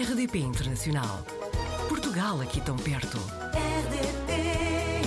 RDP 0.00 0.38
Internacional. 0.38 1.24
Portugal 1.88 2.40
aqui 2.40 2.60
tão 2.60 2.76
perto. 2.76 3.18
RDP 3.52 4.32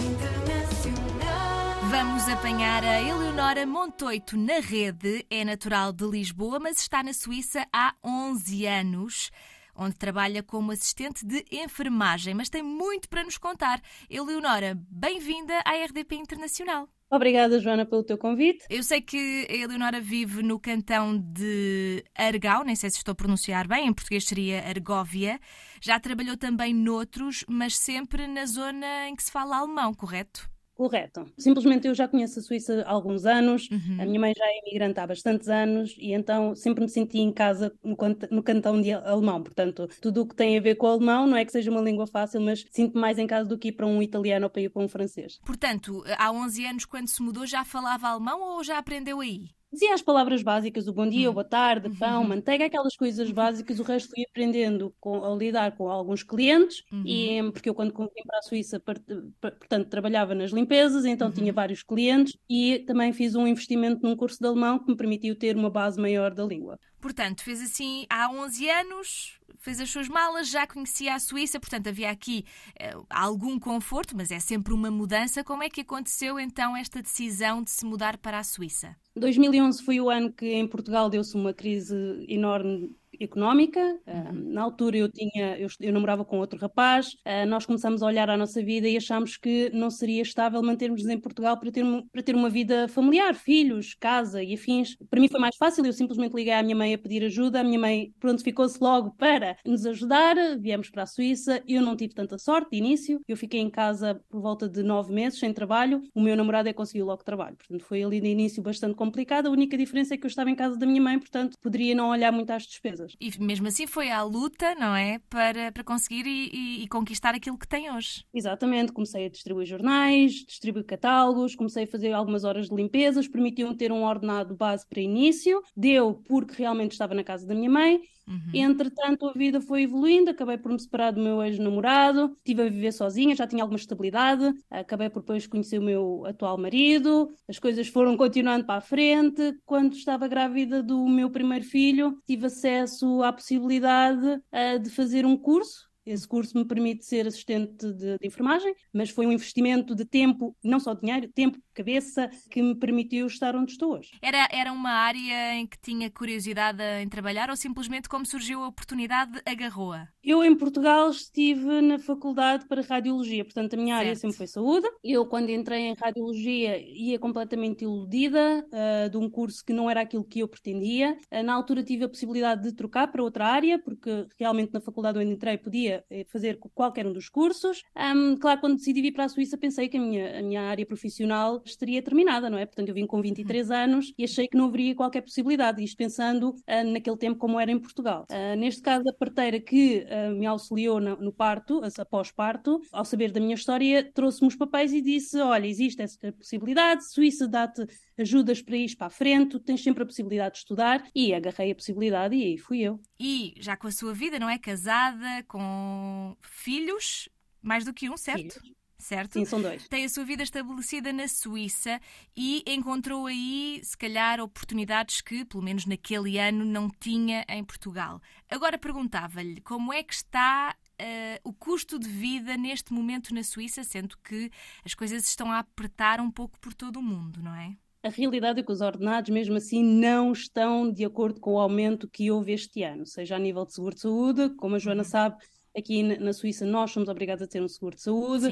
Internacional. 0.06 1.80
Vamos 1.90 2.28
apanhar 2.28 2.84
a 2.84 3.02
Eleonora 3.02 3.66
Montoito 3.66 4.36
na 4.36 4.60
rede. 4.60 5.26
É 5.30 5.46
natural 5.46 5.94
de 5.94 6.04
Lisboa, 6.06 6.60
mas 6.60 6.82
está 6.82 7.02
na 7.02 7.14
Suíça 7.14 7.66
há 7.72 7.94
11 8.04 8.66
anos, 8.66 9.32
onde 9.76 9.96
trabalha 9.96 10.44
como 10.44 10.72
assistente 10.72 11.26
de 11.26 11.46
enfermagem. 11.52 12.34
Mas 12.34 12.50
tem 12.50 12.64
muito 12.64 13.10
para 13.10 13.24
nos 13.24 13.38
contar. 13.38 13.82
Eleonora, 14.10 14.78
bem-vinda 14.90 15.54
à 15.66 15.74
RDP 15.86 16.16
Internacional. 16.16 16.88
Obrigada, 17.12 17.60
Joana, 17.60 17.86
pelo 17.86 18.04
teu 18.04 18.18
convite. 18.18 18.64
Eu 18.70 18.82
sei 18.84 19.02
que 19.02 19.46
a 19.50 19.54
Eleonora 19.54 20.00
vive 20.00 20.42
no 20.42 20.58
cantão 20.58 21.18
de 21.18 22.06
Argau, 22.16 22.64
nem 22.64 22.74
sei 22.74 22.90
se 22.90 22.98
estou 22.98 23.12
a 23.12 23.16
pronunciar 23.16 23.68
bem, 23.68 23.88
em 23.88 23.94
português 23.94 24.24
seria 24.24 24.66
Argóvia. 24.66 25.38
Já 25.82 26.00
trabalhou 26.00 26.38
também 26.38 26.74
noutros, 26.74 27.44
mas 27.50 27.76
sempre 27.76 28.28
na 28.28 28.46
zona 28.46 29.10
em 29.10 29.16
que 29.16 29.24
se 29.24 29.32
fala 29.32 29.58
alemão, 29.58 29.94
correto? 29.94 30.50
Correto. 30.82 31.28
Simplesmente 31.38 31.88
eu 31.88 31.94
já 31.94 32.08
conheço 32.08 32.40
a 32.40 32.42
Suíça 32.42 32.82
há 32.88 32.90
alguns 32.92 33.24
anos, 33.28 33.70
Uhum. 33.72 33.98
a 34.02 34.06
minha 34.06 34.20
mãe 34.20 34.34
já 34.36 34.44
é 34.44 34.60
imigrante 34.66 35.00
há 35.00 35.06
bastantes 35.06 35.48
anos 35.48 35.96
e 36.00 36.12
então 36.12 36.56
sempre 36.56 36.84
me 36.84 36.90
senti 36.90 37.20
em 37.20 37.32
casa 37.32 37.72
no, 37.84 37.96
cant- 37.96 38.28
no 38.32 38.42
cantão 38.42 38.82
de 38.82 38.92
alemão. 38.92 39.44
Portanto, 39.44 39.88
tudo 40.02 40.22
o 40.24 40.28
que 40.28 40.34
tem 40.36 40.58
a 40.58 40.62
ver 40.62 40.74
com 40.74 40.88
o 40.88 40.90
alemão 40.90 41.28
não 41.28 41.38
é 41.38 41.46
que 41.46 41.52
seja 41.52 41.70
uma 41.70 41.82
língua 41.82 42.08
fácil, 42.08 42.42
mas 42.42 42.66
sinto-me 42.72 43.00
mais 43.00 43.20
em 43.20 43.28
casa 43.28 43.48
do 43.48 43.60
que 43.60 43.68
ir 43.68 43.74
para 43.74 43.86
um 43.86 44.02
italiano 44.02 44.46
ou 44.46 44.50
para 44.50 44.64
ir 44.64 44.70
para 44.70 44.82
um 44.82 44.88
francês. 44.90 45.38
Portanto, 45.46 46.04
há 46.18 46.32
11 46.32 46.66
anos, 46.66 46.86
quando 46.86 47.08
se 47.10 47.22
mudou, 47.22 47.46
já 47.46 47.64
falava 47.64 48.08
alemão 48.08 48.42
ou 48.42 48.64
já 48.64 48.80
aprendeu 48.80 49.20
aí? 49.20 49.50
Dizia 49.72 49.94
as 49.94 50.02
palavras 50.02 50.44
básicas, 50.44 50.86
o 50.88 50.94
bom 50.94 51.08
dia, 51.08 51.30
o 51.30 51.34
boa 51.34 51.46
tarde, 51.46 51.88
Uhum. 51.88 51.96
pão, 51.98 52.24
manteiga, 52.26 52.66
aquelas 52.66 52.94
coisas 52.96 53.32
básicas, 53.32 53.80
o 53.80 53.84
resto 53.84 54.10
fui 54.10 54.26
aprendendo 54.30 54.94
com, 55.00 55.24
a 55.24 55.34
lidar 55.34 55.78
com 55.78 55.90
alguns 55.90 56.24
clientes, 56.24 56.84
Uhum. 56.92 57.04
e, 57.06 57.52
porque 57.54 57.70
eu 57.70 57.74
quando 57.74 57.94
vim 57.94 58.24
para 58.28 58.40
a 58.40 58.42
Suíça, 58.42 58.82
part- 58.82 59.02
par- 59.40 59.56
portanto, 59.56 59.88
trabalhava 59.90 60.36
nas 60.36 60.52
limpezas, 60.52 61.06
então 61.06 61.28
Uhum. 61.28 61.34
tinha 61.34 61.54
vários 61.54 61.84
clientes 61.84 62.36
e 62.50 62.80
também 62.80 63.14
fiz 63.14 63.34
um 63.34 63.48
investimento 63.48 64.02
num 64.06 64.16
curso 64.16 64.38
de 64.40 64.46
alemão 64.48 64.78
que 64.78 64.92
me 64.92 64.98
permitiu 64.98 65.38
ter 65.38 65.56
uma 65.56 65.70
base 65.70 66.00
maior 66.02 66.34
da 66.34 66.44
língua. 66.44 66.78
Portanto, 67.00 67.42
fez 67.42 67.62
assim 67.62 68.06
há 68.10 68.30
11 68.30 68.70
anos, 68.70 69.40
fez 69.62 69.80
as 69.80 69.90
suas 69.90 70.10
malas, 70.10 70.50
já 70.50 70.66
conhecia 70.68 71.14
a 71.14 71.20
Suíça, 71.20 71.60
portanto 71.60 71.88
havia 71.88 72.10
aqui 72.10 72.44
eh, 72.78 72.94
algum 73.10 73.60
conforto, 73.60 74.18
mas 74.18 74.32
é 74.32 74.40
sempre 74.40 74.74
uma 74.74 74.90
mudança. 74.90 75.44
Como 75.44 75.64
é 75.64 75.70
que 75.70 75.82
aconteceu 75.82 76.40
então 76.40 76.76
esta 76.76 77.02
decisão 77.02 77.62
de 77.62 77.70
se 77.70 77.86
mudar 77.86 78.18
para 78.18 78.40
a 78.40 78.44
Suíça? 78.44 78.96
2011 79.16 79.84
foi 79.84 80.02
o 80.02 80.10
ano 80.10 80.34
que 80.34 80.48
em 80.48 80.68
Portugal 80.68 81.10
deu-se 81.10 81.36
uma 81.36 81.54
crise 81.54 81.96
enorme 82.28 82.96
económica. 83.26 84.00
Ah, 84.08 84.32
na 84.34 84.62
altura 84.62 84.98
eu 84.98 85.12
tinha, 85.12 85.58
eu, 85.58 85.68
eu 85.80 85.94
namorava 85.94 86.26
com 86.26 86.40
outro 86.40 86.60
rapaz, 86.60 87.16
ah, 87.26 87.46
nós 87.46 87.66
começamos 87.66 88.02
a 88.04 88.06
olhar 88.08 88.30
a 88.30 88.38
nossa 88.38 88.64
vida 88.64 88.88
e 88.88 88.98
achámos 88.98 89.38
que 89.38 89.70
não 89.74 89.90
seria 89.90 90.22
estável 90.22 90.62
mantermos-nos 90.64 91.10
em 91.12 91.20
Portugal 91.20 91.60
para 91.60 91.72
ter, 91.72 91.84
uma- 91.84 92.04
para 92.12 92.22
ter 92.24 92.36
uma 92.36 92.50
vida 92.50 92.88
familiar, 92.88 93.36
filhos, 93.36 93.96
casa 94.00 94.44
e 94.44 94.54
afins. 94.54 94.96
Para 95.10 95.20
mim 95.20 95.28
foi 95.28 95.40
mais 95.40 95.56
fácil, 95.56 95.86
eu 95.86 95.94
simplesmente 95.94 96.34
liguei 96.36 96.54
à 96.54 96.64
minha 96.64 96.76
mãe 96.76 96.94
a 96.94 96.98
pedir 96.98 97.24
ajuda, 97.24 97.60
a 97.62 97.64
minha 97.64 97.80
mãe 97.80 98.14
prontificou-se 98.20 98.78
logo 98.82 99.12
para 99.18 99.58
nos 99.66 99.86
ajudar, 99.86 100.36
viemos 100.60 100.90
para 100.90 101.04
a 101.04 101.06
Suíça, 101.06 101.62
eu 101.68 101.82
não 101.82 101.96
tive 101.96 102.14
tanta 102.14 102.38
sorte 102.38 102.72
de 102.72 102.78
início, 102.78 103.22
eu 103.28 103.38
fiquei 103.38 103.60
em 103.60 103.70
casa 103.70 104.22
por 104.30 104.42
volta 104.42 104.68
de 104.70 104.84
nove 104.84 105.14
meses 105.14 105.40
sem 105.40 105.54
trabalho, 105.54 106.02
o 106.14 106.22
meu 106.22 106.36
namorado 106.36 106.70
é 106.70 106.74
conseguiu 106.74 107.06
logo 107.06 107.24
trabalho, 107.24 107.56
portanto 107.58 107.84
foi 107.86 108.04
ali 108.04 108.20
de 108.22 108.28
início 108.28 108.62
bastante 108.64 108.96
complicado, 108.96 109.48
a 109.48 109.52
única 109.52 109.78
diferença 109.78 110.14
é 110.14 110.18
que 110.18 110.26
eu 110.26 110.30
estava 110.30 110.50
em 110.50 110.56
casa 110.56 110.78
da 110.78 110.86
minha 110.86 111.02
mãe, 111.02 111.20
portanto 111.20 111.58
poderia 111.62 111.96
não 111.96 112.10
olhar 112.10 112.32
muito 112.32 112.52
às 112.52 112.64
despesas. 112.64 113.11
E 113.20 113.32
mesmo 113.40 113.68
assim 113.68 113.88
foi 113.88 114.10
à 114.12 114.24
luta, 114.24 114.76
não 114.76 114.96
é? 114.96 115.20
Para, 115.30 115.72
para 115.72 115.84
conseguir 115.84 116.26
e, 116.26 116.50
e- 116.54 116.84
e 116.84 116.88
conquistar 116.88 117.36
aquilo 117.36 117.58
que 117.58 117.68
tem 117.68 117.92
hoje. 117.92 118.24
Exatamente, 118.34 118.92
comecei 118.92 119.26
a 119.26 119.30
distribuir 119.30 119.68
jornais, 119.68 120.34
distribuir 120.34 120.86
catálogos, 120.86 121.56
comecei 121.56 121.84
a 121.84 121.88
fazer 121.88 122.14
algumas 122.14 122.44
horas 122.44 122.68
de 122.70 122.76
limpezas, 122.76 123.28
permitiu-me 123.28 123.76
ter 123.76 123.92
um 123.92 124.04
ordenado 124.04 124.56
base 124.56 124.86
para 124.88 125.02
início, 125.02 125.62
deu 125.76 126.22
porque 126.28 126.56
realmente 126.58 126.92
estava 126.94 127.14
na 127.14 127.24
casa 127.24 127.46
da 127.46 127.56
minha 127.56 127.70
mãe, 127.70 128.00
Uhum. 128.28 128.52
Entretanto, 128.54 129.28
a 129.28 129.34
vida 129.34 129.60
foi 129.60 129.84
evoluindo, 129.84 130.30
acabei 130.30 130.58
por 130.58 130.72
me 130.72 130.80
separar 130.80 131.12
do 131.12 131.22
meu 131.22 131.42
ex-namorado, 131.44 132.32
estive 132.38 132.62
a 132.62 132.70
viver 132.70 132.92
sozinha, 132.94 133.36
já 133.36 133.48
tinha 133.48 133.64
alguma 133.64 133.78
estabilidade, 133.80 134.54
acabei 134.70 135.10
por 135.10 135.22
depois 135.22 135.48
conhecer 135.48 135.80
o 135.80 135.82
meu 135.82 136.24
atual 136.26 136.58
marido, 136.58 137.30
as 137.50 137.60
coisas 137.60 137.88
foram 137.88 138.16
continuando 138.16 138.66
para 138.66 138.78
a 138.78 138.82
frente. 138.82 139.54
Quando 139.66 139.94
estava 139.96 140.28
grávida 140.28 140.82
do 140.84 141.08
meu 141.10 141.30
primeiro 141.30 141.66
filho, 141.66 142.18
tive 142.26 142.46
acesso 142.46 143.01
à 143.24 143.34
possibilidade 143.34 144.42
ah, 144.52 144.78
de 144.78 144.90
fazer 144.90 145.26
um 145.26 145.38
curso. 145.38 145.91
Esse 146.06 146.28
curso 146.28 146.58
me 146.58 146.66
permite 146.66 147.06
ser 147.06 147.28
assistente 147.28 147.92
de, 147.94 148.18
de 148.18 148.28
enfermagem, 148.28 148.74
mas 148.92 149.10
foi 149.10 149.26
um 149.26 149.32
investimento 149.32 149.96
de 149.96 150.04
tempo, 150.04 150.56
não 150.64 150.80
só 150.80 150.94
dinheiro, 150.94 151.28
tempo, 151.28 151.60
cabeça, 151.74 152.30
que 152.50 152.62
me 152.62 152.76
permitiu 152.76 153.28
estar 153.28 153.56
onde 153.56 153.74
estou 153.74 153.94
hoje. 153.94 154.12
Era, 154.22 154.48
era 154.52 154.74
uma 154.74 154.92
área 154.92 155.56
em 155.56 155.68
que 155.68 155.80
tinha 155.80 156.10
curiosidade 156.10 156.82
em 157.02 157.08
trabalhar 157.08 157.50
ou 157.50 157.56
simplesmente 157.56 158.10
como 158.10 158.26
surgiu 158.26 158.64
a 158.64 158.68
oportunidade 158.68 159.40
agarrou-a? 159.46 160.08
Eu, 160.24 160.44
em 160.44 160.56
Portugal, 160.56 161.10
estive 161.10 161.82
na 161.82 162.00
faculdade 162.00 162.66
para 162.68 162.82
Radiologia, 162.82 163.44
portanto, 163.44 163.74
a 163.74 163.78
minha 163.78 163.96
área 163.96 164.16
Certo. 164.16 164.22
sempre 164.22 164.38
foi 164.38 164.48
saúde. 164.48 164.88
Eu, 165.04 165.26
quando 165.26 165.50
entrei 165.50 165.82
em 165.82 165.94
Radiologia, 165.94 166.78
ia 166.80 167.20
completamente 167.20 167.84
iludida 167.84 168.66
ah, 168.72 169.08
de 169.08 169.18
um 169.18 169.30
curso 169.30 169.64
que 169.64 169.74
não 169.74 169.90
era 169.90 170.02
aquilo 170.02 170.24
que 170.24 170.40
eu 170.40 170.48
pretendia. 170.48 171.18
Ah, 171.30 171.44
na 171.44 171.54
altura, 171.54 171.84
tive 171.84 172.06
a 172.06 172.10
possibilidade 172.10 172.64
de 172.64 172.74
trocar 172.74 173.08
para 173.12 173.24
outra 173.24 173.46
área, 173.46 173.78
porque 173.80 174.28
realmente 174.38 174.74
na 174.74 174.82
faculdade 174.82 175.20
onde 175.20 175.32
entrei 175.32 175.58
podia 175.58 175.91
eh, 176.10 176.26
fazer 176.30 176.58
qualquer 176.74 177.06
um 177.06 177.14
dos 177.14 177.30
cursos. 177.30 177.84
Ahm, 177.96 178.36
claro, 178.38 178.60
quando 178.62 178.78
decidi 178.78 179.02
vir 179.02 179.12
para 179.12 179.26
a 179.26 179.30
Suíça, 179.30 179.58
pensei 179.58 179.88
que 179.90 179.98
a 179.98 180.00
minha, 180.02 180.40
a 180.40 180.42
minha 180.42 180.62
área 180.62 180.86
profissional 180.86 181.62
estaria 181.66 182.02
terminada, 182.02 182.50
não 182.50 182.58
é? 182.58 182.66
Portanto, 182.66 182.90
eu 182.90 182.96
vim 182.96 183.06
com 183.08 183.22
23 183.22 183.70
anos 183.72 184.14
e 184.18 184.24
achei 184.24 184.48
que 184.48 184.58
não 184.58 184.66
haveria 184.66 184.96
qualquer 184.96 185.22
possibilidade, 185.22 185.84
isto 185.84 185.98
pensando 185.98 186.56
ah, 186.68 186.84
naquele 186.84 187.18
tempo 187.18 187.38
como 187.38 187.60
era 187.60 187.72
em 187.72 187.80
Portugal. 187.80 188.26
Ah, 188.30 188.56
neste 188.56 188.82
caso, 188.82 189.08
a 189.10 189.14
parteira 189.14 189.60
que 189.60 190.06
ah, 190.10 190.32
me 190.32 190.46
auxiliou 190.46 191.00
na- 191.00 191.16
no 191.16 191.32
parto, 191.32 191.82
após 191.98 192.32
parto, 192.32 192.80
ao 192.92 193.06
saber 193.06 193.32
da 193.32 193.40
minha 193.40 193.56
história, 193.56 194.10
trouxe-me 194.14 194.48
os 194.48 194.56
papéis 194.56 194.94
e 194.94 195.02
disse: 195.02 195.38
Olha, 195.40 195.68
existe 195.68 196.02
esta 196.02 196.32
possibilidade, 196.34 197.10
Suíça 197.12 197.48
dá-te 197.48 197.86
ajudas 198.18 198.62
para 198.62 198.76
ir 198.78 198.96
para 198.96 199.08
a 199.08 199.10
frente, 199.10 199.52
tu 199.52 199.60
tens 199.60 199.82
sempre 199.84 200.04
a 200.04 200.06
possibilidade 200.06 200.54
de 200.54 200.60
estudar. 200.60 201.04
E 201.14 201.34
agarrei 201.34 201.72
a 201.72 201.76
possibilidade 201.76 202.36
e 202.36 202.44
aí 202.44 202.58
fui 202.58 202.82
eu. 202.82 203.00
E 203.24 203.54
já 203.60 203.78
com 203.78 203.86
a 203.86 203.92
sua 203.92 204.16
vida, 204.16 204.40
não 204.40 204.50
é? 204.50 204.58
Casada, 204.58 205.44
com 205.48 206.36
filhos, 206.42 207.30
mais 207.62 207.86
do 207.86 207.94
que 207.94 208.10
um, 208.10 208.18
certo? 208.18 208.60
Filhos. 208.60 208.76
Certo? 208.98 209.34
Sim, 209.34 209.46
são 209.46 209.62
dois. 209.62 209.88
Tem 209.88 210.06
a 210.06 210.10
sua 210.10 210.24
vida 210.24 210.42
estabelecida 210.42 211.14
na 211.14 211.28
Suíça 211.28 212.02
e 212.36 212.64
encontrou 212.66 213.28
aí, 213.28 213.80
se 213.84 213.96
calhar, 213.96 214.40
oportunidades 214.40 215.22
que, 215.22 215.46
pelo 215.46 215.62
menos 215.64 215.86
naquele 215.86 216.40
ano, 216.40 216.66
não 216.66 216.90
tinha 216.90 217.46
em 217.48 217.64
Portugal. 217.64 218.20
Agora 218.50 218.76
perguntava-lhe 218.76 219.62
como 219.62 219.94
é 219.94 220.02
que 220.02 220.16
está 220.16 220.76
eh, 220.98 221.40
o 221.44 221.54
custo 221.54 222.00
de 222.00 222.10
vida 222.10 222.58
neste 222.58 222.92
momento 222.92 223.36
na 223.36 223.44
Suíça, 223.44 223.84
sendo 223.84 224.18
que 224.24 224.52
as 224.84 224.96
coisas 224.96 225.28
estão 225.28 225.52
a 225.52 225.60
apertar 225.60 226.20
um 226.20 226.32
pouco 226.32 226.60
por 226.60 226.74
todo 226.74 226.98
o 226.98 227.04
mundo, 227.04 227.42
não 227.42 227.54
é? 227.54 227.76
A 228.04 228.10
realidade 228.10 228.60
é 228.60 228.64
que 228.64 228.72
os 228.72 228.82
ordenados, 228.82 229.30
mesmo 229.30 229.56
assim, 229.58 229.84
não 229.84 230.32
estão 230.32 230.92
de 230.92 231.06
acordo 231.06 231.40
com 231.40 231.54
o 231.54 231.60
aumento 231.60 232.08
que 232.08 232.32
houve 232.32 232.52
este 232.54 232.82
ano, 232.84 233.06
seja 233.06 233.36
a 233.36 233.40
nível 233.40 233.64
de 233.66 233.74
seguro 233.74 233.94
de 233.94 234.02
saúde, 234.02 234.50
como 234.56 234.76
a 234.76 234.80
Joana 234.80 235.04
sabe, 235.04 235.36
aqui 235.78 236.02
na 236.04 236.34
Suíça 236.34 236.66
nós 236.66 236.92
somos 236.92 237.10
obrigados 237.10 237.44
a 237.44 237.48
ter 237.48 237.62
um 237.62 237.68
seguro 237.68 237.96
de 237.96 238.02
saúde. 238.02 238.48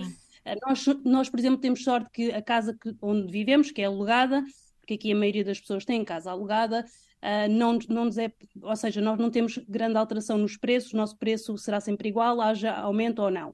Eh, 0.45 0.55
Nós, 0.65 0.85
nós, 1.03 1.29
por 1.29 1.39
exemplo, 1.39 1.59
temos 1.59 1.83
sorte 1.83 2.09
que 2.13 2.31
a 2.31 2.41
casa 2.41 2.73
que- 2.79 2.95
onde 3.01 3.31
vivemos, 3.31 3.71
que 3.71 3.81
é 3.81 3.85
alugada, 3.85 4.43
porque 4.79 4.93
aqui 4.93 5.11
a 5.11 5.15
maioria 5.15 5.43
das 5.43 5.59
pessoas 5.59 5.83
tem 5.83 6.03
casa 6.05 6.31
alugada, 6.31 6.85
ah, 7.21 7.47
não, 7.47 7.77
não 7.89 8.05
nos 8.05 8.17
é, 8.17 8.31
ou 8.61 8.75
seja, 8.75 9.01
nós 9.01 9.17
não 9.19 9.29
temos 9.29 9.57
grande 9.67 9.97
alteração 9.97 10.37
nos 10.37 10.55
preços, 10.57 10.93
o 10.93 10.97
nosso 10.97 11.17
preço 11.17 11.57
será 11.57 11.81
sempre 11.81 12.07
igual, 12.09 12.39
haja 12.39 12.71
aumento 12.73 13.19
ou 13.21 13.29
não. 13.29 13.53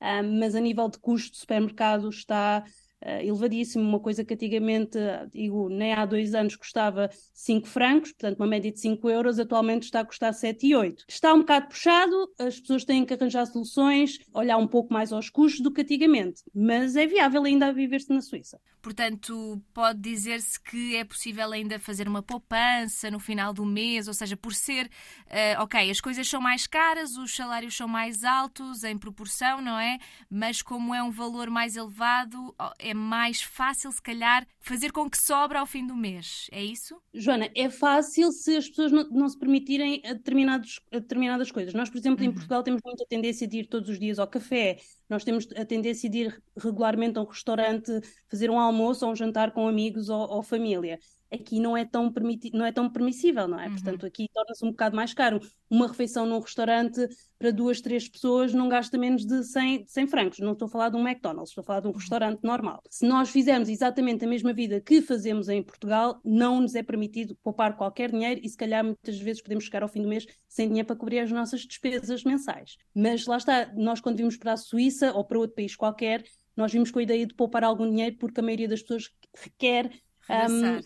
Ah, 0.00 0.22
mas 0.22 0.54
a 0.54 0.60
nível 0.60 0.88
de 0.88 0.98
custo 0.98 1.32
de 1.32 1.38
supermercado 1.38 2.08
está 2.10 2.62
ah, 3.00 3.22
elevadíssimo, 3.22 3.84
uma 3.84 4.00
coisa 4.00 4.24
que 4.24 4.34
antigamente, 4.34 4.98
ah, 4.98 5.26
digo, 5.32 5.68
nem 5.68 5.92
há 5.92 6.04
dois 6.04 6.34
anos 6.34 6.56
custava 6.56 7.08
5 7.32 7.66
francos, 7.66 8.12
portanto 8.12 8.38
uma 8.38 8.46
média 8.46 8.72
de 8.72 8.80
5 8.80 9.08
euros, 9.08 9.38
atualmente 9.38 9.84
está 9.84 10.00
a 10.00 10.04
custar 10.04 10.34
7 10.34 10.66
e 10.66 10.74
8. 10.74 11.04
Está 11.08 11.32
um 11.32 11.40
bocado 11.40 11.68
puxado, 11.68 12.30
as 12.38 12.58
pessoas 12.60 12.84
têm 12.84 13.04
que 13.04 13.14
arranjar 13.14 13.46
soluções, 13.46 14.18
olhar 14.34 14.56
um 14.56 14.66
pouco 14.66 14.92
mais 14.92 15.12
aos 15.12 15.30
custos 15.30 15.60
do 15.60 15.72
que 15.72 15.82
antigamente, 15.82 16.42
mas 16.54 16.96
é 16.96 17.06
viável 17.06 17.44
ainda 17.44 17.72
viver-se 17.72 18.12
na 18.12 18.20
Suíça. 18.20 18.60
Portanto, 18.80 19.60
pode 19.74 20.00
dizer-se 20.00 20.60
que 20.60 20.96
é 20.96 21.04
possível 21.04 21.52
ainda 21.52 21.78
fazer 21.78 22.08
uma 22.08 22.22
poupança 22.22 23.10
no 23.10 23.18
final 23.18 23.52
do 23.52 23.64
mês, 23.64 24.08
ou 24.08 24.14
seja, 24.14 24.36
por 24.36 24.54
ser, 24.54 24.86
uh, 25.26 25.62
ok, 25.62 25.90
as 25.90 26.00
coisas 26.00 26.28
são 26.28 26.40
mais 26.40 26.66
caras, 26.66 27.16
os 27.16 27.34
salários 27.34 27.76
são 27.76 27.88
mais 27.88 28.24
altos 28.24 28.84
em 28.84 28.96
proporção, 28.96 29.60
não 29.60 29.78
é? 29.78 29.98
Mas 30.30 30.62
como 30.62 30.94
é 30.94 31.02
um 31.02 31.10
valor 31.10 31.50
mais 31.50 31.76
elevado, 31.76 32.54
é 32.78 32.94
mais 32.94 33.42
fácil, 33.42 33.90
se 33.92 34.02
calhar, 34.02 34.46
fazer 34.68 34.92
com 34.92 35.08
que 35.08 35.16
sobra 35.16 35.60
ao 35.60 35.66
fim 35.66 35.86
do 35.86 35.96
mês. 35.96 36.46
É 36.52 36.62
isso? 36.62 37.00
Joana, 37.14 37.50
é 37.54 37.70
fácil 37.70 38.30
se 38.30 38.56
as 38.56 38.68
pessoas 38.68 38.92
não, 38.92 39.08
não 39.10 39.28
se 39.28 39.38
permitirem 39.38 40.02
a, 40.04 40.12
determinados, 40.12 40.80
a 40.92 40.98
determinadas 40.98 41.50
coisas. 41.50 41.72
Nós, 41.72 41.88
por 41.88 41.98
exemplo, 41.98 42.22
uhum. 42.22 42.30
em 42.30 42.34
Portugal 42.34 42.62
temos 42.62 42.82
muita 42.84 43.04
tendência 43.08 43.48
de 43.48 43.58
ir 43.58 43.66
todos 43.66 43.88
os 43.88 43.98
dias 43.98 44.18
ao 44.18 44.28
café, 44.28 44.78
nós 45.08 45.24
temos 45.24 45.48
a 45.56 45.64
tendência 45.64 46.08
de 46.08 46.18
ir 46.18 46.42
regularmente 46.56 47.18
a 47.18 47.22
um 47.22 47.24
restaurante, 47.24 47.90
fazer 48.28 48.50
um 48.50 48.60
almoço 48.60 49.06
ou 49.06 49.12
um 49.12 49.16
jantar 49.16 49.52
com 49.52 49.66
amigos 49.66 50.08
ou, 50.08 50.28
ou 50.28 50.42
família 50.42 50.98
aqui 51.32 51.60
não 51.60 51.76
é 51.76 51.84
tão, 51.84 52.10
permiti 52.12 52.50
não 52.52 52.64
é 52.64 52.72
tão 52.72 52.88
permissível, 52.90 53.46
não 53.46 53.60
é? 53.60 53.66
Uhum. 53.66 53.74
Portanto, 53.74 54.06
aqui 54.06 54.28
torna-se 54.32 54.64
um 54.64 54.70
bocado 54.70 54.96
mais 54.96 55.12
caro. 55.12 55.40
Uma 55.70 55.86
refeição 55.86 56.24
num 56.24 56.40
restaurante 56.40 57.06
para 57.38 57.50
duas, 57.50 57.80
três 57.80 58.08
pessoas 58.08 58.54
não 58.54 58.68
gasta 58.68 58.96
menos 58.96 59.24
de 59.26 59.44
100, 59.44 59.86
100 59.86 60.06
francos. 60.06 60.38
Não 60.38 60.52
estou 60.52 60.66
a 60.66 60.70
falar 60.70 60.88
de 60.88 60.96
um 60.96 61.06
McDonald's, 61.06 61.50
estou 61.50 61.62
a 61.62 61.64
falar 61.64 61.80
de 61.80 61.86
um 61.86 61.90
uhum. 61.90 61.96
restaurante 61.96 62.42
normal. 62.42 62.82
Se 62.88 63.06
nós 63.06 63.30
fizermos 63.30 63.68
exatamente 63.68 64.24
a 64.24 64.28
mesma 64.28 64.52
vida 64.52 64.80
que 64.80 65.02
fazemos 65.02 65.48
em 65.48 65.62
Portugal, 65.62 66.20
não 66.24 66.60
nos 66.60 66.74
é 66.74 66.82
permitido 66.82 67.36
poupar 67.42 67.76
qualquer 67.76 68.10
dinheiro 68.10 68.40
e 68.42 68.48
se 68.48 68.56
calhar 68.56 68.82
muitas 68.82 69.18
vezes 69.18 69.42
podemos 69.42 69.64
chegar 69.64 69.82
ao 69.82 69.88
fim 69.88 70.02
do 70.02 70.08
mês 70.08 70.26
sem 70.48 70.68
dinheiro 70.68 70.86
para 70.86 70.96
cobrir 70.96 71.20
as 71.20 71.30
nossas 71.30 71.60
despesas 71.60 72.24
mensais. 72.24 72.76
Mas 72.94 73.26
lá 73.26 73.36
está, 73.36 73.70
nós 73.76 74.00
quando 74.00 74.16
vimos 74.16 74.36
para 74.36 74.54
a 74.54 74.56
Suíça 74.56 75.12
ou 75.12 75.24
para 75.24 75.38
outro 75.38 75.54
país 75.54 75.76
qualquer, 75.76 76.24
nós 76.56 76.72
vimos 76.72 76.90
com 76.90 76.98
a 76.98 77.02
ideia 77.02 77.24
de 77.24 77.34
poupar 77.34 77.62
algum 77.62 77.88
dinheiro 77.88 78.16
porque 78.18 78.40
a 78.40 78.42
maioria 78.42 78.66
das 78.66 78.82
pessoas 78.82 79.10
quer 79.56 79.92
um, 80.28 80.80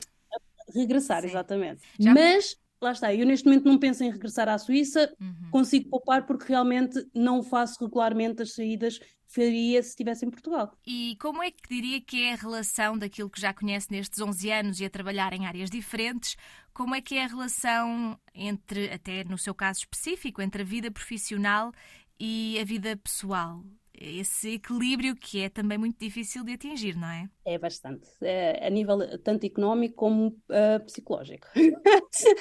regressar, 0.78 1.22
Sim. 1.22 1.28
exatamente. 1.28 1.82
Já... 1.98 2.14
Mas 2.14 2.56
lá 2.82 2.92
está, 2.92 3.14
eu 3.14 3.24
neste 3.24 3.46
momento 3.46 3.64
não 3.64 3.78
penso 3.78 4.02
em 4.02 4.10
regressar 4.10 4.48
à 4.48 4.58
Suíça, 4.58 5.14
uhum. 5.20 5.50
consigo 5.50 5.88
poupar 5.88 6.26
porque 6.26 6.46
realmente 6.48 6.98
não 7.14 7.42
faço 7.42 7.82
regularmente 7.84 8.42
as 8.42 8.54
saídas 8.54 8.98
que 8.98 9.06
faria 9.28 9.82
se 9.82 9.90
estivesse 9.90 10.26
em 10.26 10.30
Portugal. 10.30 10.76
E 10.86 11.16
como 11.20 11.42
é 11.42 11.50
que 11.50 11.68
diria 11.68 12.00
que 12.00 12.24
é 12.24 12.32
a 12.32 12.36
relação 12.36 12.98
daquilo 12.98 13.30
que 13.30 13.40
já 13.40 13.54
conhece 13.54 13.90
nestes 13.90 14.20
11 14.20 14.50
anos 14.50 14.80
e 14.80 14.84
a 14.84 14.90
trabalhar 14.90 15.32
em 15.32 15.46
áreas 15.46 15.70
diferentes? 15.70 16.36
Como 16.74 16.94
é 16.94 17.00
que 17.00 17.14
é 17.14 17.24
a 17.24 17.28
relação 17.28 18.18
entre, 18.34 18.90
até 18.90 19.24
no 19.24 19.38
seu 19.38 19.54
caso 19.54 19.80
específico, 19.80 20.42
entre 20.42 20.62
a 20.62 20.66
vida 20.66 20.90
profissional 20.90 21.72
e 22.18 22.58
a 22.60 22.64
vida 22.64 22.96
pessoal? 22.96 23.62
Esse 23.94 24.54
equilíbrio 24.54 25.14
que 25.14 25.40
é 25.40 25.48
também 25.48 25.78
muito 25.78 25.98
difícil 25.98 26.44
de 26.44 26.52
atingir, 26.52 26.96
não 26.96 27.08
é? 27.08 27.28
É 27.44 27.58
bastante, 27.58 28.08
é, 28.22 28.66
a 28.66 28.70
nível 28.70 28.98
tanto 29.20 29.44
económico 29.46 29.94
como 29.94 30.28
uh, 30.28 30.84
psicológico. 30.84 31.46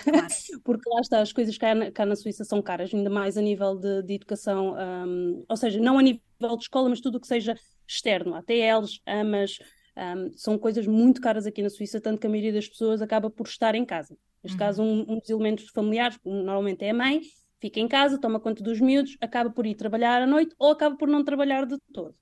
Claro. 0.03 0.27
Porque 0.63 0.89
lá 0.89 1.01
está, 1.01 1.21
as 1.21 1.33
coisas 1.33 1.57
cá 1.57 1.75
na, 1.75 1.91
cá 1.91 2.05
na, 2.05 2.15
Suíça 2.15 2.43
são 2.43 2.61
caras, 2.61 2.93
ainda 2.93 3.09
mais 3.09 3.37
a 3.37 3.41
nível 3.41 3.75
de, 3.75 4.01
de 4.03 4.13
educação, 4.13 4.75
um, 4.75 5.45
ou 5.47 5.57
seja, 5.57 5.79
não 5.79 5.99
a 5.99 6.01
nível 6.01 6.21
de 6.57 6.63
escola, 6.63 6.89
mas 6.89 7.01
tudo 7.01 7.17
o 7.17 7.21
que 7.21 7.27
seja 7.27 7.55
externo, 7.87 8.35
ATLs, 8.35 8.99
AMAs, 9.05 9.59
um, 9.97 10.31
são 10.37 10.57
coisas 10.57 10.87
muito 10.87 11.21
caras 11.21 11.45
aqui 11.45 11.61
na 11.61 11.69
Suíça, 11.69 11.99
tanto 11.99 12.19
que 12.19 12.27
a 12.27 12.29
maioria 12.29 12.53
das 12.53 12.67
pessoas 12.67 13.01
acaba 13.01 13.29
por 13.29 13.47
estar 13.47 13.75
em 13.75 13.85
casa. 13.85 14.17
Neste 14.43 14.55
uhum. 14.55 14.59
caso, 14.59 14.83
um, 14.83 15.01
um 15.07 15.19
dos 15.19 15.29
elementos 15.29 15.69
familiares, 15.69 16.17
normalmente 16.25 16.83
é 16.83 16.89
a 16.89 16.93
mãe, 16.93 17.21
fica 17.61 17.79
em 17.79 17.87
casa, 17.87 18.19
toma 18.19 18.39
conta 18.39 18.63
dos 18.63 18.81
miúdos, 18.81 19.15
acaba 19.21 19.49
por 19.49 19.65
ir 19.65 19.75
trabalhar 19.75 20.21
à 20.21 20.27
noite 20.27 20.53
ou 20.57 20.71
acaba 20.71 20.97
por 20.97 21.07
não 21.07 21.23
trabalhar 21.23 21.65
de 21.65 21.77
todo. 21.93 22.15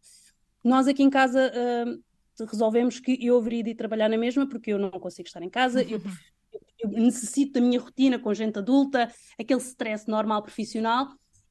Nós 0.63 0.88
aqui 0.88 1.01
em 1.01 1.09
casa 1.09 1.51
uh, 1.56 2.45
resolvemos 2.45 3.00
que 3.00 3.18
eu 3.25 3.38
haveria 3.38 3.63
de 3.63 3.69
ir 3.71 3.75
trabalhar 3.75 4.09
na 4.09 4.18
mesma 4.18 4.47
porque 4.47 4.74
eu 4.74 4.77
não 4.77 4.91
consigo 4.91 5.27
estar 5.27 5.41
em 5.41 5.50
casa, 5.50 5.81
eu, 5.81 6.01
eu 6.80 6.89
necessito 6.89 7.53
da 7.53 7.62
minha 7.62 7.80
rotina 7.80 8.19
com 8.19 8.33
gente 8.33 8.59
adulta, 8.59 9.09
aquele 9.39 9.62
stress 9.62 10.07
normal 10.07 10.44
profissional 10.44 11.07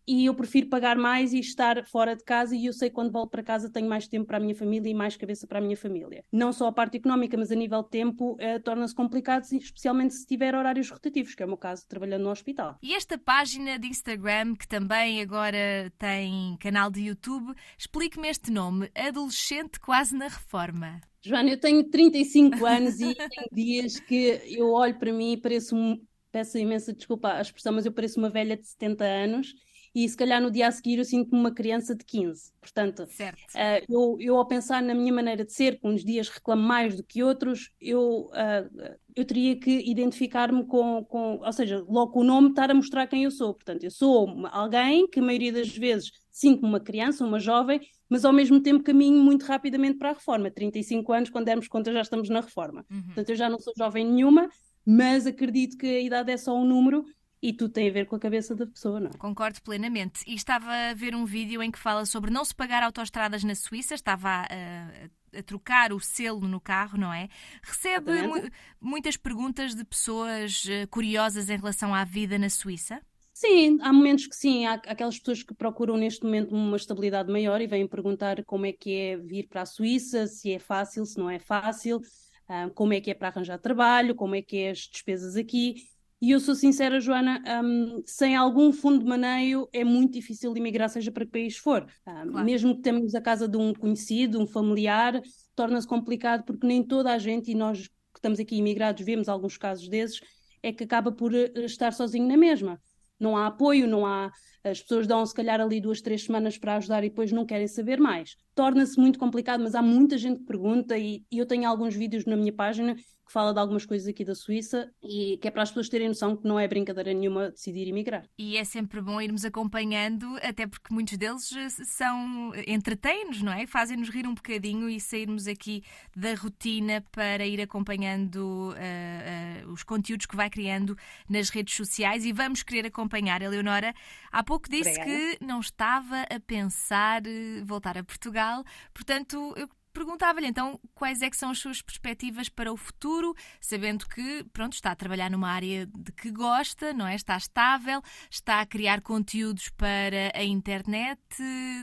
e 0.09 0.25
eu 0.25 0.35
prefiro 0.35 0.69
pagar 0.69 0.97
mais 0.97 1.35
e 1.35 1.39
estar 1.39 1.85
fora 1.85 2.17
de 2.17 2.25
casa 2.25 2.57
e 2.57 2.65
eu 2.65 2.73
sei 2.73 2.89
que 2.89 2.95
quando 2.95 3.13
volto 3.13 3.31
para 3.31 3.43
casa 3.43 3.71
tenho 3.71 3.87
mais 3.87 4.09
tempo 4.09 4.27
para 4.27 4.39
a 4.39 4.41
minha 4.41 4.55
família 4.55 4.89
e 4.89 4.95
mais 4.95 5.19
cabeça 5.19 5.47
para 5.47 5.59
a 5.59 5.61
minha 5.61 5.77
família. 5.77 6.25
Não 6.33 6.51
só 6.51 6.67
a 6.69 6.73
parte 6.73 6.97
económica, 6.97 7.37
mas 7.37 7.53
a 7.53 7.55
nível 7.55 7.83
de 7.83 7.91
tempo 7.91 8.35
eh, 8.41 8.59
torna-se 8.59 8.95
complicado, 8.95 9.45
especialmente 9.53 10.15
se 10.15 10.27
tiver 10.27 10.55
horários 10.55 10.91
rotativos, 10.91 11.35
que 11.35 11.43
é 11.43 11.47
o 11.47 11.49
meu 11.49 11.59
caso 11.59 11.87
trabalhando 11.87 12.23
no 12.23 12.31
hospital. 12.31 12.79
E 12.83 12.95
esta 12.95 13.19
página 13.19 13.79
de 13.79 13.87
Instagram, 13.87 14.55
que 14.55 14.67
também 14.67 15.21
agora 15.21 15.93
tem 15.99 16.57
canal 16.59 16.91
de 16.91 17.03
YouTube, 17.03 17.53
explique-me 17.77 18.29
este 18.29 18.51
nome, 18.51 18.91
Adolescente 18.95 19.79
Quase 19.79 20.17
na 20.17 20.29
Reforma. 20.29 21.03
Joana, 21.21 21.51
eu 21.51 21.61
tenho 21.61 21.85
35 21.85 22.65
anos 22.65 22.99
e 23.01 23.13
tem 23.15 23.49
dias 23.53 24.01
que 24.01 24.41
eu 24.47 24.71
olho 24.73 24.99
para 24.99 25.13
mim 25.13 25.33
e 25.33 25.37
pareço 25.37 25.77
um, 25.77 26.01
peço 26.33 26.57
imensa 26.57 26.95
desculpa 26.95 27.35
a 27.35 27.43
expressão, 27.43 27.75
mas 27.75 27.85
eu 27.85 27.93
pareço 27.93 28.19
uma 28.19 28.31
velha 28.31 28.57
de 28.57 28.67
70 28.67 29.05
anos 29.05 29.55
e 29.94 30.08
se 30.08 30.17
calhar 30.17 30.40
no 30.40 30.50
dia 30.50 30.69
a 30.69 30.70
seguir 30.70 30.99
eu 30.99 31.05
sinto-me 31.05 31.38
uma 31.38 31.52
criança 31.52 31.94
de 31.94 32.05
15. 32.05 32.52
Portanto, 32.61 33.05
uh, 33.05 33.85
eu, 33.88 34.17
eu 34.20 34.37
ao 34.37 34.46
pensar 34.46 34.82
na 34.82 34.94
minha 34.94 35.12
maneira 35.12 35.44
de 35.44 35.52
ser, 35.52 35.79
que 35.81 35.87
uns 35.87 36.05
dias 36.05 36.29
reclamo 36.29 36.62
mais 36.62 36.96
do 36.96 37.02
que 37.02 37.23
outros, 37.23 37.70
eu, 37.81 38.31
uh, 38.31 38.96
eu 39.17 39.25
teria 39.25 39.58
que 39.58 39.70
identificar-me 39.70 40.64
com, 40.64 41.05
com, 41.05 41.40
ou 41.44 41.52
seja, 41.52 41.85
logo 41.88 42.20
o 42.20 42.25
nome 42.25 42.50
estar 42.50 42.70
a 42.70 42.75
mostrar 42.75 43.06
quem 43.06 43.25
eu 43.25 43.31
sou. 43.31 43.55
Portanto, 43.55 43.85
eu 43.85 43.90
sou 43.90 44.46
alguém 44.50 45.08
que 45.08 45.20
a 45.20 45.23
maioria 45.23 45.52
das 45.52 45.76
vezes 45.76 46.11
sinto-me 46.31 46.69
uma 46.69 46.81
criança, 46.81 47.25
uma 47.25 47.40
jovem, 47.40 47.81
mas 48.08 48.25
ao 48.25 48.32
mesmo 48.32 48.61
tempo 48.61 48.85
caminho 48.85 49.23
muito 49.23 49.44
rapidamente 49.44 49.99
para 49.99 50.11
a 50.11 50.14
reforma. 50.14 50.50
35 50.50 51.12
anos, 51.12 51.31
quando 51.31 51.46
dermos 51.46 51.69
conta, 51.69 51.93
já 51.93 52.00
estamos 52.00 52.29
na 52.29 52.40
reforma. 52.40 52.85
Uhum. 52.90 53.02
Portanto, 53.02 53.31
eu 53.31 53.37
já 53.37 53.49
não 53.49 53.58
sou 53.58 53.73
jovem 53.76 54.06
nenhuma, 54.06 54.49
mas 54.87 55.26
acredito 55.26 55.76
que 55.76 55.87
a 55.87 56.00
idade 56.00 56.32
é 56.32 56.37
só 56.37 56.56
um 56.56 56.64
número 56.64 57.05
e 57.40 57.52
tudo 57.52 57.73
tem 57.73 57.88
a 57.88 57.93
ver 57.93 58.06
com 58.06 58.17
a 58.17 58.19
cabeça 58.19 58.55
da 58.55 58.67
pessoa, 58.67 58.99
não 59.00 59.11
é? 59.11 59.17
Concordo 59.17 59.62
plenamente. 59.62 60.23
E 60.26 60.35
estava 60.35 60.73
a 60.90 60.94
ver 60.94 61.14
um 61.14 61.25
vídeo 61.25 61.62
em 61.62 61.70
que 61.70 61.79
fala 61.79 62.05
sobre 62.05 62.31
não 62.31 62.44
se 62.44 62.55
pagar 62.55 62.82
autoestradas 62.82 63.44
na 63.44 63.55
Suíça, 63.55 63.94
estava 63.94 64.29
a, 64.29 65.38
a 65.38 65.43
trocar 65.43 65.93
o 65.93 66.00
selo 66.00 66.49
no 66.49 66.61
carro, 66.61 66.99
não 66.99 67.12
é? 67.12 67.29
Recebe 67.62 68.26
mu 68.26 68.35
muitas 68.81 69.17
perguntas 69.17 69.75
de 69.75 69.85
pessoas 69.85 70.64
eh, 70.69 70.87
curiosas 70.87 71.49
em 71.49 71.56
relação 71.56 71.94
à 71.94 72.05
vida 72.05 72.38
na 72.38 72.50
Suíça? 72.50 73.00
Sim, 73.32 73.79
há 73.82 73.93
momentos 73.93 74.26
que 74.26 74.35
sim, 74.35 74.67
há 74.67 74.73
aquelas 74.73 75.17
pessoas 75.17 75.44
que 75.44 75.55
procuram 75.55 75.96
neste 75.96 76.25
momento 76.25 76.52
uma 76.52 76.76
estabilidade 76.76 77.31
maior 77.31 77.61
e 77.61 77.69
vêm 77.69 77.87
perguntar 77.87 78.44
como 78.44 78.67
é 78.67 78.73
que 78.73 78.93
é 78.93 79.17
vir 79.17 79.46
para 79.46 79.62
a 79.62 79.67
Suíça, 79.67 80.26
se 80.26 80.52
é 80.52 80.58
fácil, 80.58 81.06
se 81.06 81.17
não 81.17 81.31
é 81.31 81.38
fácil, 81.38 82.00
ah, 82.49 82.69
como 82.75 82.94
é 82.94 83.00
que 83.00 83.12
é 83.12 83.14
para 83.14 83.29
arranjar 83.29 83.58
trabalho, 83.58 84.17
como 84.17 84.35
é 84.35 84.43
que 84.43 84.56
é 84.56 84.70
as 84.70 84.79
despesas 84.79 85.37
aqui. 85.37 85.76
E 86.20 86.32
eu 86.32 86.41
sou 86.41 86.55
sincera, 86.55 87.00
Joana, 87.00 87.41
um, 87.62 88.03
sem 88.05 88.35
algum 88.35 88.73
fundo 88.73 88.99
de 88.99 89.05
maneio 89.05 89.69
é 89.73 89.85
muito 89.85 90.15
difícil 90.15 90.53
de 90.53 90.59
emigrar, 90.59 90.88
seja 90.88 91.12
para 91.12 91.25
que 91.25 91.31
país 91.31 91.56
for. 91.56 91.87
Um, 92.06 92.31
claro. 92.31 92.44
Mesmo 92.44 92.75
que 92.75 92.82
temos 92.82 93.15
a 93.15 93.20
casa 93.20 93.47
de 93.47 93.56
um 93.56 93.73
conhecido, 93.73 94.41
um 94.41 94.47
familiar, 94.47 95.20
torna-se 95.55 95.87
complicado 95.87 96.44
porque 96.44 96.67
nem 96.67 96.82
toda 96.82 97.12
a 97.12 97.19
gente, 97.19 97.53
e 97.53 97.55
nós 97.55 97.87
que 97.87 98.19
estamos 98.19 98.41
aqui 98.41 98.56
imigrados 98.56 99.05
vemos 99.05 99.29
alguns 99.29 99.56
casos 99.56 99.88
desses, 99.88 100.20
é 100.61 100.73
que 100.73 100.82
acaba 100.82 101.12
por 101.12 101.32
eh, 101.32 101.53
estar 101.59 101.93
sozinho 101.93 102.26
na 102.26 102.37
mesma. 102.37 102.81
Não 103.19 103.37
há 103.37 103.47
apoio, 103.47 103.87
não 103.87 104.04
há. 104.04 104.31
As 104.62 104.81
pessoas 104.81 105.07
dão 105.07 105.25
se 105.25 105.35
calhar 105.35 105.61
ali 105.61 105.81
duas, 105.81 106.00
três 106.00 106.25
semanas 106.25 106.59
para 106.59 106.76
ajudar 106.76 107.04
e 107.04 107.11
depois 107.11 107.31
não 107.31 107.47
querem 107.47 107.69
saber 107.69 107.99
mais. 107.99 108.37
Torna-se 108.54 108.99
muito 108.99 109.19
complicado, 109.19 109.62
mas 109.62 109.75
há 109.75 109.83
muita 109.83 110.19
gente 110.19 110.40
que 110.40 110.47
pergunta 110.47 110.99
e, 110.99 111.25
e 111.31 111.38
eu 111.38 111.47
tenho 111.47 111.69
alguns 111.69 111.95
vídeos 111.95 112.25
na 112.26 112.37
minha 112.37 112.52
página 112.52 112.97
que 113.28 113.32
fala 113.32 113.52
de 113.52 113.61
algumas 113.61 113.85
coisas 113.85 114.08
aqui 114.08 114.25
da 114.25 114.35
Suíça 114.35 114.90
e 115.02 115.37
que 115.37 115.47
é 115.47 115.50
para 115.50 115.62
as 115.62 115.68
pessoas 115.68 115.90
terem 115.90 116.08
noção 116.08 116.35
que 116.35 116.49
não 116.49 116.58
é 116.58 116.66
brincadeira 116.66 117.12
nenhuma 117.12 117.50
decidir 117.50 117.87
emigrar. 117.87 118.25
E 118.38 118.56
é 118.56 118.64
sempre 118.64 119.02
bom 119.02 119.20
irmos 119.20 119.44
acompanhando, 119.44 120.26
até 120.42 120.66
porque 120.66 120.92
muitos 120.92 121.18
deles 121.18 121.52
eh, 121.52 121.68
são 121.85 122.52
entretêm-nos, 122.66 123.42
não 123.42 123.52
é? 123.52 123.66
Fazem-nos 123.66 124.08
rir 124.08 124.26
um 124.26 124.35
bocadinho 124.35 124.88
e 124.88 124.99
sairmos 124.99 125.47
aqui 125.47 125.82
da 126.16 126.35
rotina 126.35 127.04
para 127.12 127.47
ir 127.47 127.61
acompanhando 127.61 128.73
uh, 128.73 129.68
uh, 129.68 129.73
os 129.73 129.82
conteúdos 129.82 130.25
que 130.25 130.35
vai 130.35 130.49
criando 130.49 130.97
nas 131.28 131.50
redes 131.50 131.76
sociais 131.76 132.25
e 132.25 132.32
vamos 132.32 132.62
querer 132.62 132.87
acompanhar. 132.87 133.42
A 133.42 133.49
Leonora 133.50 133.94
há 134.32 134.42
pouco 134.42 134.70
disse 134.70 134.88
Obrigada. 134.88 135.37
que 135.37 135.44
não 135.44 135.61
estava 135.61 136.23
a 136.23 136.40
pensar 136.40 137.20
voltar 137.66 137.99
a 137.99 138.02
Portugal, 138.02 138.64
portanto 138.94 139.52
eu 139.54 139.68
perguntava-lhe 139.99 140.47
então 140.47 140.78
quais 140.95 141.23
é 141.23 141.28
que 141.28 141.37
são 141.37 141.50
as 141.50 141.59
suas 141.59 141.83
perspectivas 141.83 142.49
para 142.49 142.73
o 142.73 142.76
futuro, 142.76 143.35
sabendo 143.61 144.07
que, 144.07 144.45
pronto, 144.52 144.75
está 144.75 144.93
a 144.93 144.95
trabalhar 144.95 145.28
numa 145.28 145.50
área 145.50 145.87
de 145.87 146.12
que 146.12 146.31
gosta, 146.31 146.93
não 146.93 147.05
é? 147.05 147.17
Está 147.17 147.37
estável, 147.37 148.00
está 148.31 148.61
a 148.61 148.67
criar 148.67 149.00
conteúdos 149.00 149.71
para 149.71 150.31
a 150.33 150.45
internet. 150.45 151.21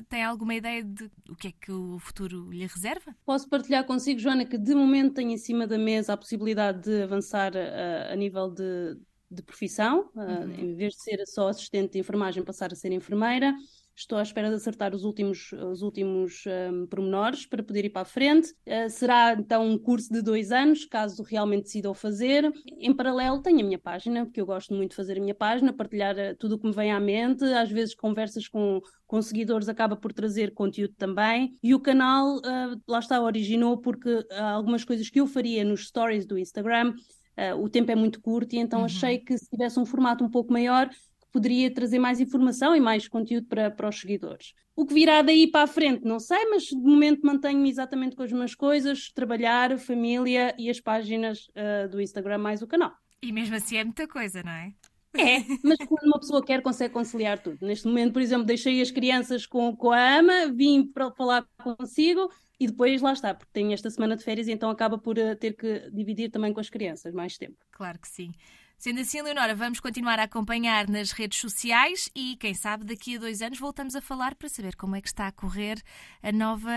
Tem 0.08 0.24
alguma 0.24 0.56
ideia 0.56 0.82
de 0.82 1.12
o 1.30 1.36
que 1.36 1.50
é 1.50 1.52
que 1.52 1.74
o 1.74 2.00
futuro 2.00 2.50
lhe 2.52 2.66
reserva? 2.66 3.14
Posso 3.26 3.50
partilhar 3.50 3.84
consigo, 3.84 4.18
Joana, 4.18 4.46
que 4.46 4.58
de 4.58 4.74
momento 4.74 5.16
tenho 5.16 5.32
em 5.32 5.38
cima 5.38 5.68
da 5.68 5.78
mesa 5.78 6.14
a 6.14 6.18
possibilidade 6.18 6.84
de 6.84 7.04
avançar 7.04 7.52
a, 7.58 7.60
eh, 7.60 8.14
a 8.14 8.16
nível 8.16 8.50
de, 8.50 8.98
de 9.30 9.44
profissão, 9.44 10.10
eh, 10.16 10.20
uhum. 10.20 10.52
uh, 10.52 10.60
em 10.62 10.76
vez 10.76 10.94
de 10.94 11.04
ser 11.04 11.26
só 11.26 11.50
assistente 11.50 11.94
de 11.94 12.00
enfermagem, 12.00 12.46
passar 12.46 12.72
a 12.72 12.76
ser 12.76 12.94
enfermeira. 12.94 13.54
Estou 13.98 14.18
à 14.18 14.22
espera 14.22 14.50
de 14.50 14.56
acertar 14.56 14.94
os 14.94 15.06
últimos, 15.06 15.54
os 15.54 15.82
últimos 15.82 16.44
um, 16.46 16.86
pormenores 16.86 17.46
para 17.46 17.64
poder 17.64 17.86
ir 17.86 17.90
para 17.90 18.02
a 18.02 18.06
frente. 18.06 18.54
Uh, 18.68 18.90
será 18.90 19.34
então 19.34 19.66
um 19.66 19.78
curso 19.78 20.12
de 20.12 20.22
dois 20.22 20.52
anos, 20.52 20.84
caso 20.84 21.24
realmente 21.24 21.64
decida 21.64 21.90
o 21.90 21.94
fazer. 21.94 22.52
Em 22.78 22.94
paralelo, 22.94 23.42
tenho 23.42 23.62
a 23.62 23.64
minha 23.64 23.80
página, 23.80 24.26
porque 24.26 24.42
eu 24.42 24.46
gosto 24.46 24.74
muito 24.74 24.90
de 24.90 24.98
fazer 24.98 25.18
a 25.18 25.22
minha 25.22 25.34
página, 25.34 25.72
partilhar 25.72 26.14
uh, 26.16 26.36
tudo 26.38 26.56
o 26.56 26.60
que 26.60 26.68
me 26.68 26.74
vem 26.74 26.92
à 26.92 27.00
mente. 27.00 27.46
Às 27.46 27.72
vezes, 27.72 27.96
conversas 27.96 28.50
com, 28.50 28.82
com 29.08 29.22
seguidores 29.22 29.70
acaba 29.70 29.96
por 29.96 30.12
trazer 30.12 30.54
conteúdo 30.54 30.94
também. 30.98 31.58
E 31.64 31.74
o 31.74 31.80
canal, 31.80 32.38
uh, 32.40 32.82
lá 32.86 33.00
está, 33.00 33.22
originou 33.22 33.78
porque 33.78 34.26
há 34.32 34.52
algumas 34.52 34.84
coisas 34.84 35.10
que 35.10 35.22
eu 35.22 35.28
faria 35.28 35.64
nos 35.64 35.88
stories 35.88 36.26
do 36.26 36.38
Instagram. 36.38 36.94
Uh, 37.38 37.62
o 37.62 37.70
tempo 37.70 37.92
é 37.92 37.96
muito 37.96 38.22
curto 38.22 38.56
e 38.56 38.60
então 38.60 38.80
uhum. 38.80 38.86
achei 38.86 39.20
que 39.20 39.38
se 39.38 39.50
tivesse 39.50 39.80
um 39.80 39.86
formato 39.86 40.24
um 40.24 40.30
pouco 40.30 40.52
maior 40.52 40.90
poderia 41.36 41.70
trazer 41.70 42.00
mais 42.00 42.22
informação 42.22 42.74
e 42.74 42.80
mais 42.80 43.10
conteúdo 43.10 43.46
para, 43.48 43.70
para 43.70 43.90
os 43.90 44.00
seguidores. 44.00 44.54
O 44.74 44.86
que 44.86 44.94
virá 44.94 45.22
daí 45.22 45.48
para 45.52 45.64
a 45.64 45.68
frente, 45.68 46.06
não 46.06 46.18
sei, 46.18 46.46
mas 46.46 46.64
de 46.64 46.76
momento 46.78 47.26
mantenho-me 47.26 47.70
exatamente 47.70 48.16
com 48.16 48.24
as 48.24 48.32
mesmas 48.32 48.56
coisas: 48.56 49.12
trabalhar, 49.14 49.78
família 49.78 50.56
e 50.58 50.70
as 50.70 50.80
páginas 50.80 51.50
uh, 51.50 51.90
do 51.90 52.00
Instagram, 52.00 52.38
mais 52.38 52.62
o 52.62 52.68
canal. 52.68 52.94
E 53.22 53.34
mesmo 53.34 53.54
assim 53.54 53.76
é 53.76 53.84
muita 53.84 54.08
coisa, 54.08 54.42
não 54.44 54.52
é? 54.52 54.72
É, 55.18 55.40
mas 55.62 55.78
quando 55.78 56.08
uma 56.08 56.20
pessoa 56.20 56.44
quer, 56.44 56.62
consegue 56.62 56.94
conciliar 56.94 57.38
tudo. 57.40 57.66
Neste 57.66 57.86
momento, 57.86 58.14
por 58.14 58.22
exemplo, 58.22 58.46
deixei 58.46 58.82
as 58.82 58.92
crianças 58.92 59.46
com, 59.46 59.76
com 59.76 59.92
a 59.92 60.20
ama, 60.20 60.54
vim 60.54 60.86
para 60.88 61.12
falar 61.12 61.46
consigo 61.62 62.32
e 62.58 62.68
depois 62.68 63.02
lá 63.02 63.12
está, 63.12 63.34
porque 63.34 63.52
tenho 63.52 63.74
esta 63.74 63.90
semana 63.90 64.16
de 64.16 64.24
férias, 64.24 64.48
então 64.48 64.70
acaba 64.70 64.98
por 64.98 65.18
uh, 65.18 65.36
ter 65.36 65.54
que 65.54 65.90
dividir 65.92 66.30
também 66.30 66.54
com 66.54 66.62
as 66.62 66.70
crianças 66.70 67.14
mais 67.14 67.38
tempo. 67.38 67.58
Claro 67.72 68.00
que 68.00 68.08
sim. 68.08 68.32
Sendo 68.78 69.02
assim, 69.02 69.22
Leonora, 69.22 69.56
vamos 69.56 69.80
continuar 69.80 70.20
a 70.20 70.24
acompanhar 70.24 70.88
nas 70.88 71.12
redes 71.12 71.40
sociais 71.40 72.10
e, 72.16 72.36
quem 72.38 72.54
sabe, 72.54 72.86
daqui 72.86 73.16
a 73.16 73.20
dois 73.20 73.42
anos 73.42 73.60
voltamos 73.60 73.96
a 73.96 74.02
falar 74.02 74.36
para 74.36 74.50
saber 74.50 74.76
como 74.76 74.96
é 74.96 75.02
que 75.02 75.08
está 75.08 75.28
a 75.28 75.32
correr 75.32 75.82
a 76.22 76.32
nova 76.32 76.70